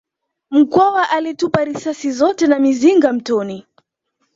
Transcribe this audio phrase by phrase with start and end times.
[0.51, 3.65] Mkwawa alitupa risasi zote na mizinga mtoni